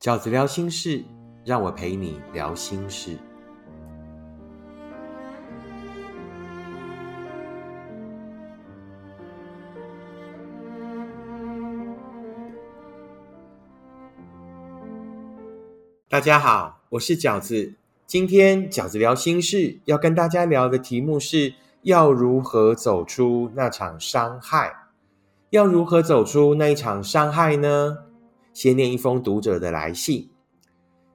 [0.00, 1.04] 饺子聊心事，
[1.44, 3.18] 让我陪你聊心事。
[16.08, 17.74] 大家好，我是饺子。
[18.06, 24.72] 今天饺子聊心事，要跟大家聊的题目是：要如何走出那场伤害？
[25.50, 28.09] 要如何走出那一场伤害呢？
[28.52, 30.30] 先念一封读者的来信。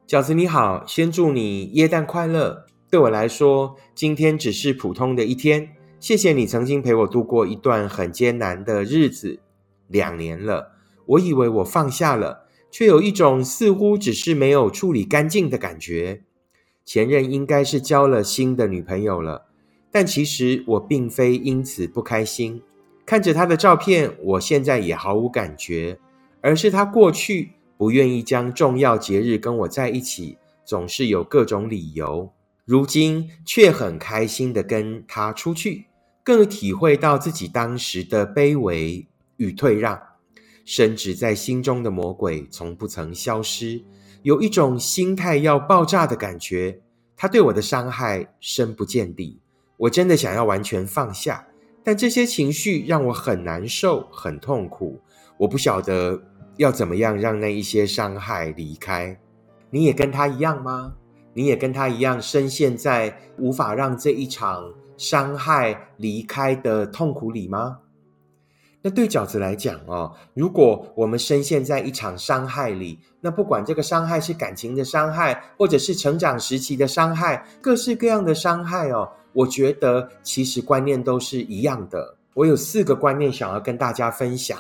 [0.08, 2.66] 饺子你好，先祝你耶诞快乐。
[2.90, 5.70] 对我来说，今天只是普通的一天。
[6.00, 9.40] 谢谢你曾经陪我度过一段很艰难的日子，
[9.88, 10.74] 两年了。
[11.06, 12.46] 我以为我放下了。
[12.72, 16.24] 却有一种似乎只是没有处理干净的感觉。
[16.84, 19.46] 前任应该是交了新的女朋友了，
[19.90, 22.62] 但其实我并非因此不开心。
[23.06, 25.98] 看着他的照片，我现在也毫无感觉，
[26.46, 32.32] 而是他过去不愿意将重要节日跟我在一起，总是有各种理由。
[32.66, 35.88] 如今却很开心的跟他出去，
[36.24, 40.00] 更体会到自己当时的卑微与退让。
[40.64, 43.84] 深植在心中的魔鬼从不曾消失，
[44.22, 46.80] 有一种心态要爆炸的感觉。
[47.18, 49.40] 他对我的伤害深不见底，
[49.78, 51.48] 我真的想要完全放下，
[51.84, 55.02] 但这些情绪让我很难受、很痛苦。
[55.38, 56.24] 我不晓得
[56.58, 59.20] 要怎么样让那一些伤害离开。
[59.70, 60.94] 你也跟他一样吗？
[61.34, 67.80] 你也跟他一样深陷在无法让这一场伤害离开的痛苦里吗？
[68.82, 82.16] 那对饺子来讲哦，如果我们深陷在一场伤害里，那不管这个伤害是感情的伤害，或者是成长时期的伤害，各式各样的伤害哦，我觉得其实观念都是一样的。
[82.36, 84.58] 我有四个观念想要跟大家分享。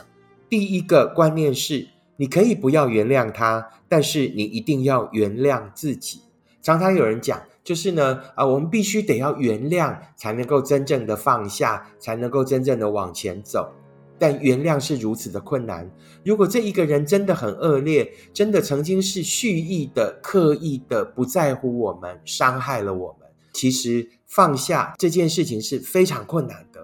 [0.49, 6.21] 第一个观念是，你可以不要原谅他，但是你一定要原谅自己。
[6.61, 13.72] 常常有人讲，就是呢，啊，我们必须得要原谅，才能够真正的放下，才能够真正的往前走。
[14.17, 15.91] 但原谅是如此的困难。
[16.23, 26.75] 如果这一个人真的很恶劣，真的曾经是蓄意的、刻意的不在乎我们，伤害了我们，其实放下这件事情是非常困难的。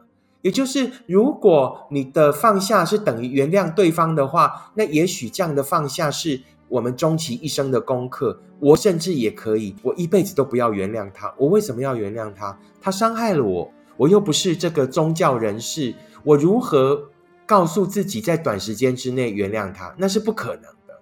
[0.41, 8.40] 也就是，如果你的放下是等于原谅对方的话，那也许这样的放下是我们终其一生的功课。
[8.59, 11.34] 我甚至也可以，我一辈子都不要原谅他。
[11.38, 12.57] 我为什么要原谅他？
[12.79, 15.94] 他伤害了我，我又不是这个宗教人士，
[16.24, 17.08] 我如何？
[17.47, 20.97] 告诉自己在短时间之内原谅他，那是不可能的。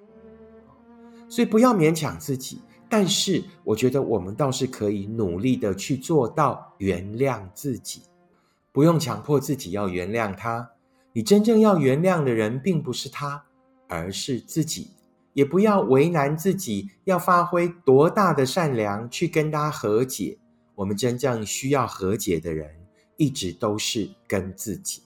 [1.27, 2.59] 所以不要勉强自己。
[2.89, 8.01] 但是我觉得我们倒是可以努力的去做到原谅自己，
[8.71, 10.71] 不用强迫自己要原谅他。
[11.13, 13.45] 你真正要原谅的人并不是他，
[13.87, 14.91] 而是自己。
[15.33, 20.37] 也不要为难自己，要发挥多大的善良去跟他和解。
[20.75, 22.69] 我们真正需要和解的人，
[23.15, 25.03] 一直都是跟自己。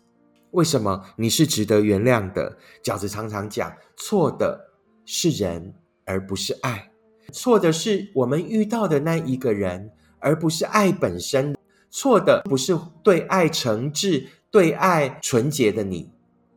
[0.52, 2.58] 为什么你是值得原谅的？
[2.84, 4.72] 饺子常常讲，错的
[5.06, 5.74] 是人，
[6.06, 6.90] 而不是爱；
[7.32, 11.54] 错的是我们遇到的那一个人，而不是爱本身；
[11.96, 16.10] 错的不是对爱诚挚、对爱纯洁的你，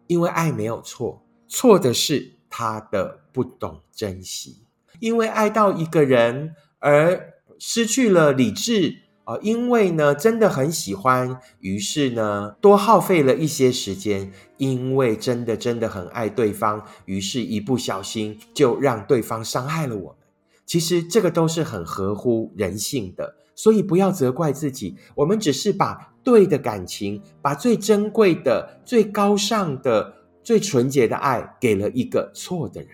[0.06, 4.62] 因为爱没有错；错的是他的不懂珍惜，
[4.98, 9.02] 因为爱到一个人而失去了理智。
[9.24, 14.32] 啊，因为呢，真的很喜欢，于是呢，多耗费了一些时间。
[14.56, 20.18] 因为真的真的很爱对方，于是一不小心就让对方伤害了我们。
[20.64, 24.94] 其实这个都是很合乎人性的，所以不要责怪自己。
[25.16, 32.90] 我们只是把对的感情，把最珍贵的、最高尚的、最纯洁的爱，给了一个错的人。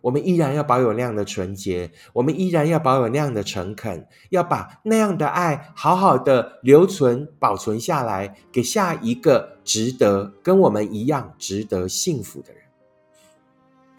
[0.00, 12.61] 我们依然要保有那样的纯洁，我们依然要保有那样的诚恳，要把那样的爱好好的留存、保存下来，给下一个值得跟我们一样值得幸福的人，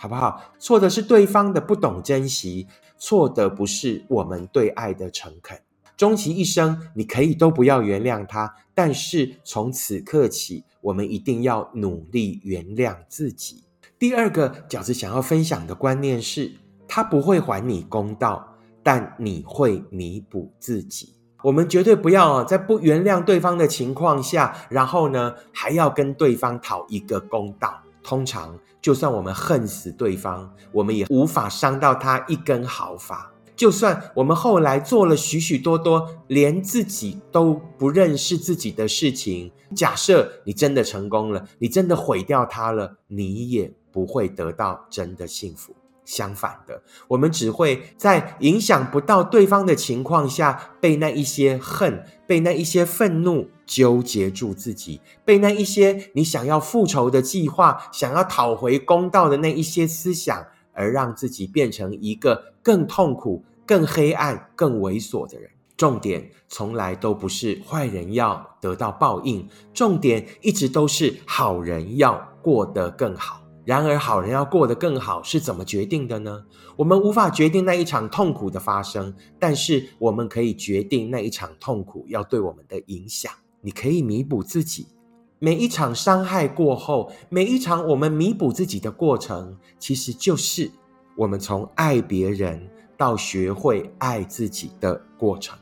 [0.03, 0.41] 好不好？
[0.59, 2.67] 错的是对方的不懂珍惜，
[2.97, 5.57] 错的不是我们对爱的诚恳。
[5.95, 13.63] 终其一生，你可以都不要原谅他，但是从此刻起，我们一定要努力原谅自己。
[13.97, 16.51] 第二个饺子想要分享的观念是，
[16.85, 21.13] 他不会还你公道，但你会弥补自己。
[21.44, 27.82] 我们绝对不要在不原谅对方的情况下，然后呢还要跟对方讨一个公道。
[28.03, 33.31] 通常，就算我们恨死对方，我们也无法伤到他一根毫发。
[33.55, 43.73] 就算我们后来做了许许多多连自己都不认识自己的事情，假设你真的成功了，你真的毁掉他了，你也。
[43.94, 45.75] 不会得到真的幸福。
[46.05, 65.49] 相反的，我们只会在影响不到对方的情况下，被那一些恨、被那一些愤怒纠结住自己，被那一些你想要复仇的计划、想要讨回公道的那一些思想，而让自己变成一个更痛苦、更黑暗、更猥琐的人。
[65.75, 73.43] 重点从来都不是坏人要得到报应，重点一直都是好人要过得更好。
[73.65, 76.44] 然而，好人要过得更好是怎么决定的呢？
[76.75, 83.31] 我们无法决定那一场痛苦的发生，但是我们可以决定那一场痛苦要对我们的影响。
[83.62, 84.88] 你可以弥补自己。
[85.39, 90.69] 每一场伤害过后，每一场我们弥补自己的过程，其实就是
[91.16, 95.57] 我们从爱别人到学会爱自己的过程。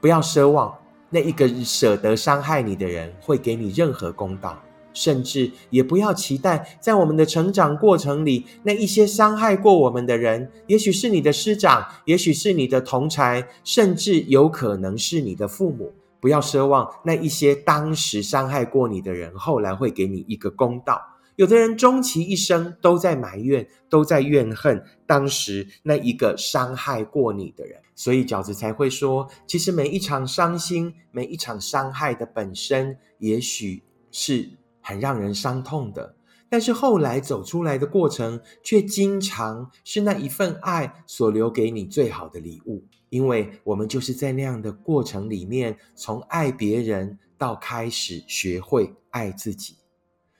[0.00, 0.74] 不要奢望
[1.08, 4.58] 那一个舍得伤害你的人会给你任何公道。
[4.96, 15.92] 甚至也不要期待，在我们的成长过程里，那一些伤害过我们的人，也许是你的师长，也许是你的同才，甚至有可能是你的父母。
[16.18, 20.98] 不要奢望那一些当时伤害过你的人，后来会给你一个公道。
[21.36, 34.48] 有的人终其一生都在埋怨，都在怨恨当时那一个伤害过你的人，所以饺子才会说，其实每一场伤心，每一场伤害的本身，也许是。
[34.86, 36.14] 很让人伤痛的，
[36.48, 42.84] 但是后来走出来的过程，却经常是那一份爱所留给你最好的礼物。
[43.08, 49.78] 因为我们就是在那样的过程里面，从爱别人到开始学会爱自己。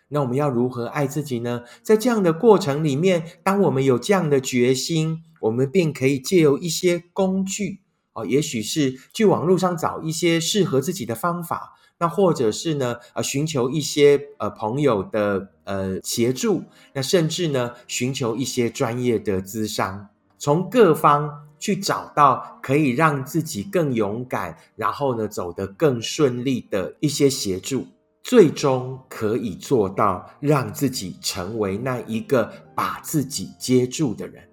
[0.07, 1.65] 那我们要如何爱自己呢？
[1.83, 7.81] 在这样的过程里面，当我们有这样的决心，我们便可以借由一些工具
[8.13, 11.75] 哦，也许是去网络上找一些适合自己的方法。
[11.99, 16.63] 那或者是呢，呃，寻求一些呃朋友的呃协助，
[16.93, 27.87] 那甚至呢，寻求一些专业的咨商，从各方去找到可以让自己更勇敢，然后呢，走得更顺利的一些协助，
[28.23, 34.47] 最终可以做到让自己成为那一个把自己接住的人。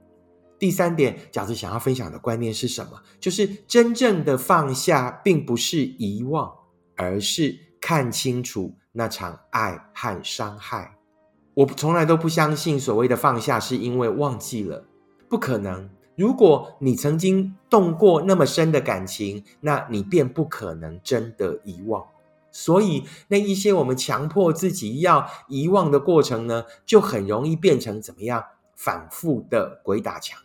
[0.57, 2.91] 第三点，饺子想要分享的观念是什么？
[3.19, 6.49] 就是真正的放下，并不是遗忘。
[6.95, 10.95] 而是看清楚那场爱和伤害。
[11.53, 14.85] 我从来都不相信所谓的放下是因为忘记了，
[15.29, 15.89] 不可能。
[16.15, 22.05] 如果你曾经动过那么深的感情，那你便不可能真的遗忘。
[22.51, 28.43] 所以，那一些我们强迫自己要遗忘的过程呢，就很容易变成怎么样？
[28.75, 30.39] 反复的鬼打墙。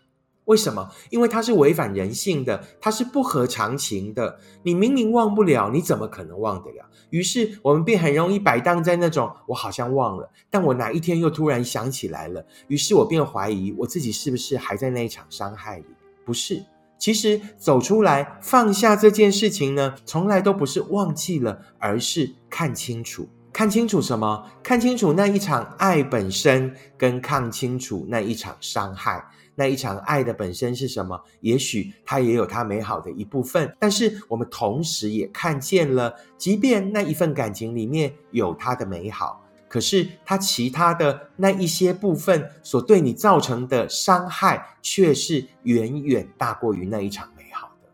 [0.48, 0.88] 为什么？
[1.10, 4.38] 因为它是违反人性的，它是不合常情的。
[4.62, 6.88] 你明明忘不了，你怎么可能忘得了？
[7.10, 12.44] 于是我们便很容易摆荡在那种我好像忘了，但我哪一天又突然想起来了。
[12.68, 15.84] 于是我便怀疑我自己是不是还在那一场伤害里？
[16.24, 16.64] 不是，
[16.98, 24.50] 其实走出来放下这件事情呢，从来都不是忘记了，而是看清楚，看清楚什么？
[24.62, 29.22] 看清楚那一场爱本身，跟看清楚那一场伤害。
[29.58, 31.20] 那一场爱的本身是什么？
[31.40, 47.88] 也许它也有它美好的一部分，但是我们同时也看见了，即便那一份感情里面有它的美好，可是它其他的那一些部分所对你造成的伤害，却是远远大过于那一场美好的。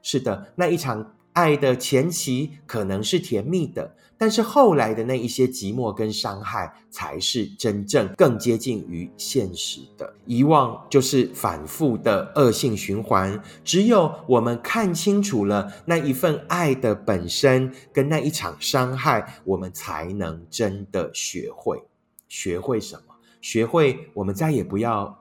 [0.00, 1.12] 是的，那一场。
[1.40, 10.12] 爱的前期可能是甜蜜的，但是后来的那一些寂寞跟伤害，才是真正更接近于现实的。
[10.26, 13.42] 遗忘就是反复的恶性循环。
[13.64, 21.82] 只有我们看清楚了那一份爱的本身跟那一场伤害，我们才能真的学会。
[22.28, 23.14] 学会什么？
[23.40, 25.18] 学会我们再也不要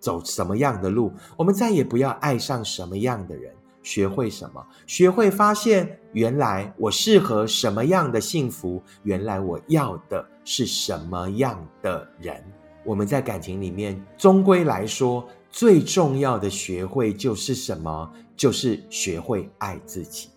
[0.00, 3.54] 走什么样的路，我们再也不要爱上什么样的人。
[3.84, 4.66] 学会什么？
[4.88, 8.82] 学会发现，原来我适合什么样的幸福？
[9.04, 12.42] 原来我要的是什么样的人？
[12.84, 18.10] 我们在感情里面，终归来说，最重要的学会就是什么？
[18.36, 20.28] 就是学会爱自己。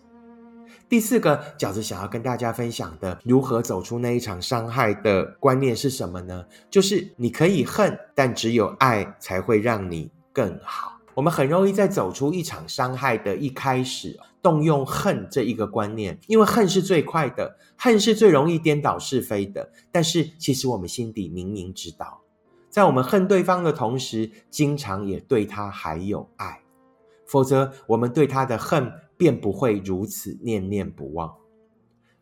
[0.88, 6.44] 第四个饺子想要跟大家分享的，如何走出那一场伤害的观念是什么呢？
[6.70, 10.97] 就是你可以恨，但只有爱才会让你更好。
[11.18, 19.68] 我们很容易在走出一场伤害的一开始，动用恨这一个观念，因为恨是最快的，恨是最容易颠倒是非的。
[19.90, 22.20] 但是，其实我们心底明明知道，
[22.70, 26.60] 在我们恨对方的同时，经常也对他还有爱，
[27.26, 31.34] 否则我们对他的恨便不会如此念念不忘。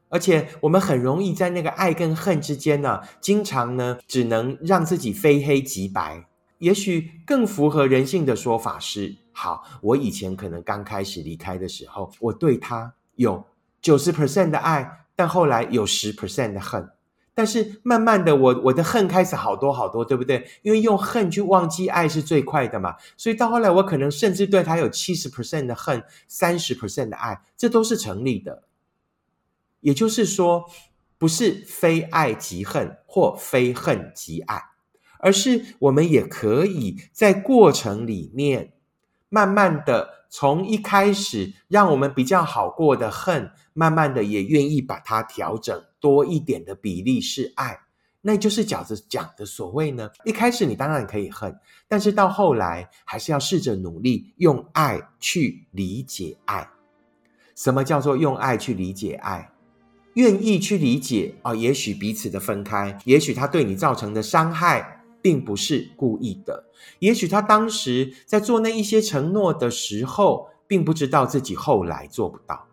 [0.09, 6.27] 而且，我们很容易在那个爱跟恨之间呢，经常呢，只能让自己非黑即白。
[6.59, 13.45] 也许更符合人性的说法是：好，我以前可能刚开始离开的时候，我对他有
[13.81, 16.91] 九十 percent 的爱，但后来有十 percent 的恨。
[17.35, 20.49] 但是慢慢的，我我的恨开始好多好多，对不对？
[20.63, 22.97] 因为用恨去忘记爱是最快的嘛。
[23.19, 28.63] 所以到后来，我可能甚至对他有七十 percent 的恨，三十 percent 的爱，这都是成立的。
[29.81, 30.65] 也就是说，
[31.19, 34.63] 不是非爱即恨，或非恨即爱，
[35.21, 38.73] 而是我们也可以在过程里面，
[39.29, 45.85] 慢慢的从一开始让我们比较好过的恨，慢慢的也愿意把它调整。
[45.99, 47.81] 多一点的比例是爱，
[48.21, 50.09] 那就是饺子讲的所谓呢。
[50.25, 51.59] 一开始你当然可以恨，
[51.89, 56.69] 但是到后来还是要试着努力用爱去理解爱。
[57.57, 59.51] 什么叫做用爱去理解爱？
[60.15, 64.96] 愿意去理解啊，也许彼此的分开，也许他对你造成的伤害
[65.27, 66.67] 并不是故意的，
[67.01, 72.65] 也许他当时在做那一些承诺的时候，并不知道自己后来做不到。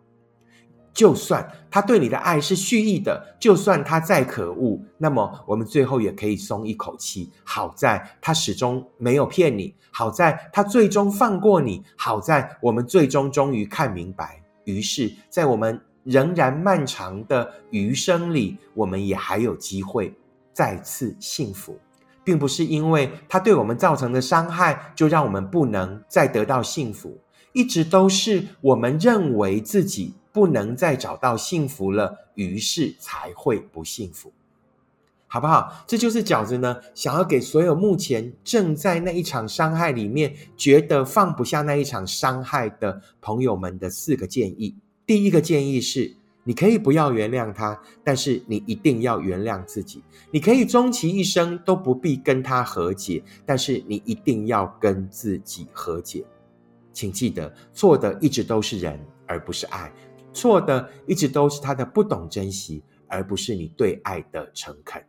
[0.92, 7.28] 就算他对你的爱是蓄意的，就算他再可恶，那么我们最后也可以松一口气。
[7.42, 14.40] 好在他始终没有骗你，好在他最终放过你，好在我们最终终于看明白。
[14.62, 20.14] 于是，在我们仍然漫长的余生里，我们也还有机会
[20.52, 21.76] 再次幸福，
[22.24, 27.20] 并不是因为它对我们造成的伤害，就让我们不能再得到幸福。
[27.52, 30.14] 一直都是我们认为自己。
[30.34, 34.32] 不能再找到幸福了，于是才会不幸福，
[35.28, 35.84] 好不好？
[35.86, 44.74] 这就是饺子呢，想要给所有目前正在那一场伤害里面，觉得放不下那一场伤害的朋友们的四个建议。
[45.06, 50.04] 第一个建议是，你可以不要原谅他，但是你一定要原谅自己。
[50.30, 56.24] 你可以终其一生都不必跟他和解，但是你一定要跟自己和解。
[56.92, 59.92] 请记得，错的一直都是人，而不是爱。
[60.32, 65.02] 错的一直都是他的不懂珍惜，而不是你对爱的诚恳。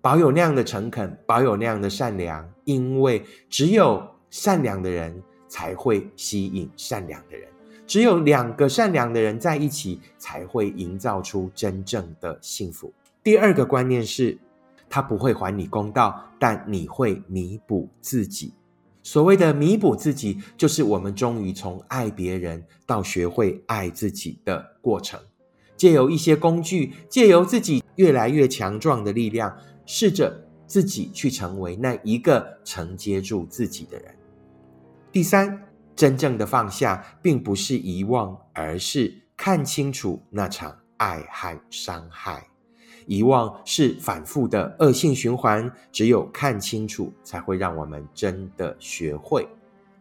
[0.00, 7.48] 保有那样的诚恳，保有那样的善良，因为只有善良的人才会吸引善良的人，
[7.86, 12.92] 只有两个善良的人在一起，才会营造出真正的幸福。
[13.22, 14.38] 第二个观念是，
[14.88, 18.52] 他不会还你公道，但你会弥补自己。
[19.02, 25.20] 所谓的弥补自己，就是我们终于从爱别人到学会爱自己的过程。
[25.76, 34.14] 借由一些工具，借由自己越来越强壮的力量，试着自己去成为那一个承接住自己的人。
[35.12, 35.62] 第三，
[35.96, 42.46] 真正的放下，并不是遗忘，而是看清楚那场爱和伤害。
[43.06, 49.46] 遗忘是反复的恶性循环，只有看清楚，才会让我们真的学会。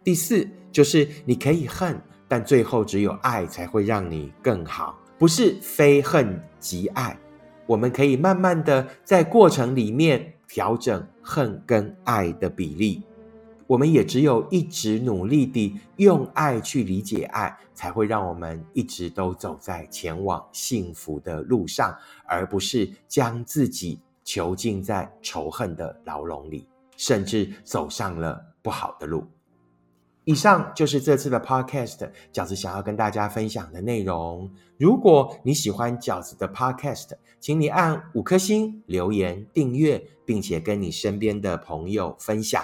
[0.04, 7.18] 第四，就是你可以恨，但最后只有爱才会让你更好，不是非恨即爱。
[7.66, 13.04] 我们可以慢慢的在过程里面调整恨跟爱的比例。
[13.68, 26.68] 我们也只有一直努力地用爱去理解爱，才会让我们一直都走在前往幸福的路上，而不是将自己囚禁在仇恨的牢笼里，
[26.98, 29.26] 甚至走上了不好的路。
[30.26, 34.50] 以上就是这次的 Podcast，饺子想要跟大家分享的内容。
[34.78, 37.10] 如果你喜欢饺子的 Podcast，
[37.42, 42.64] 请你按五颗星、留言、订阅，并且跟你身边的朋友分享。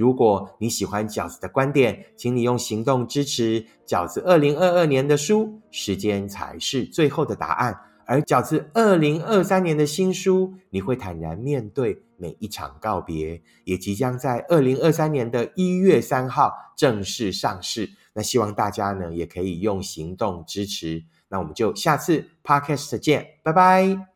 [0.00, 5.60] 如果你喜欢饺子的观点，请你用行动支持饺子二零二二年的书。
[5.70, 17.90] 时间才是最后的答案，而饺子二零二三年的新书，你会坦然面对每一场告别，也即将在二零二三年的一月三号正式上市。
[18.14, 21.04] 那希望大家呢，也可以用行动支持。
[21.28, 24.06] 那我们就下次 podcast 见，拜拜。